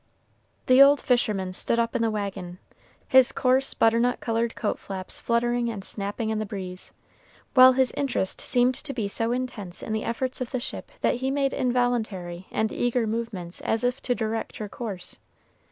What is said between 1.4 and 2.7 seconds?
stood up in the wagon,